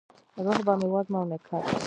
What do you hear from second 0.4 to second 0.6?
روح